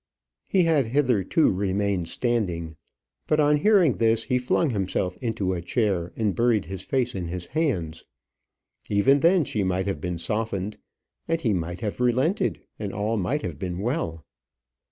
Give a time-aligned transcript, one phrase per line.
[0.47, 2.75] He had hitherto remained standing;
[3.27, 7.27] but on hearing this he flung himself into a chair and buried his face in
[7.27, 8.03] his hands.
[8.89, 10.79] Even then she might have been softened,
[11.27, 14.25] and he might have relented, and all might have been well!